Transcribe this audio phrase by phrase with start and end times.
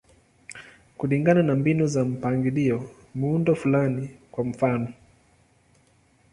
[0.97, 4.93] Kulingana na mbinu za mpangilio, muundo fulani, kwa mfano.